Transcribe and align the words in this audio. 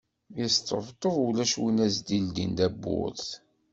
Yesṭebṭeb 0.37 1.15
ulac 1.27 1.53
win 1.61 1.77
i 1.81 1.83
as-d-yeldin 1.85 2.51
tawwurt. 2.59 3.27